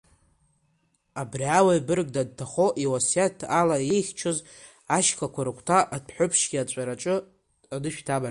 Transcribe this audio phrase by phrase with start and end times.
[1.21, 4.37] Абри ауаҩ бырг данҭахо иуасиаҭ ала иихьчоз
[4.97, 7.15] ашьхақәа рыгәҭа адәҳәыԥш иаҵәараҿы
[7.75, 8.19] анышә дамардеит.